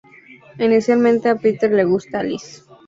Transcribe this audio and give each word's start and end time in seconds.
Inicialmente, 0.57 1.29
a 1.29 1.35
Peter 1.35 1.71
le 1.71 1.83
gusta 1.83 2.23
Liz. 2.23 2.65